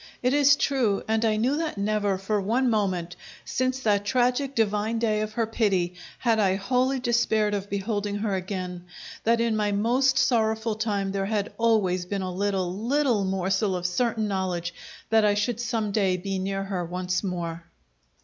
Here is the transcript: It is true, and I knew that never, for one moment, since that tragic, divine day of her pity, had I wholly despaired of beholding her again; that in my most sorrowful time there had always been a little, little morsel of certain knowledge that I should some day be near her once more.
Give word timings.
It 0.23 0.33
is 0.33 0.55
true, 0.55 1.03
and 1.07 1.23
I 1.23 1.35
knew 1.35 1.57
that 1.57 1.77
never, 1.77 2.17
for 2.17 2.41
one 2.41 2.71
moment, 2.71 3.15
since 3.45 3.81
that 3.81 4.03
tragic, 4.03 4.55
divine 4.55 4.97
day 4.97 5.21
of 5.21 5.33
her 5.33 5.45
pity, 5.45 5.93
had 6.17 6.39
I 6.39 6.55
wholly 6.55 6.99
despaired 6.99 7.53
of 7.53 7.69
beholding 7.69 8.15
her 8.15 8.33
again; 8.33 8.85
that 9.25 9.39
in 9.39 9.55
my 9.55 9.71
most 9.71 10.17
sorrowful 10.17 10.73
time 10.73 11.11
there 11.11 11.27
had 11.27 11.53
always 11.59 12.07
been 12.07 12.23
a 12.23 12.33
little, 12.33 12.73
little 12.75 13.23
morsel 13.25 13.75
of 13.75 13.85
certain 13.85 14.27
knowledge 14.27 14.73
that 15.11 15.23
I 15.23 15.35
should 15.35 15.59
some 15.59 15.91
day 15.91 16.17
be 16.17 16.39
near 16.39 16.63
her 16.63 16.83
once 16.83 17.23
more. 17.23 17.65